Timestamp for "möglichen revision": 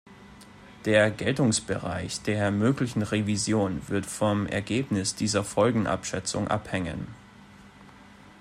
2.49-3.87